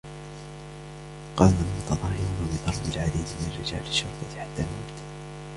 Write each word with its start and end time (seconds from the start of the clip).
قام 1.37 1.47
المتظاهرون 1.49 2.49
بضرب 2.51 2.93
العديد 2.95 3.21
من 3.25 3.61
رجال 3.63 3.87
الشرطة 3.87 4.37
حتى 4.41 4.61
الموت. 4.61 5.01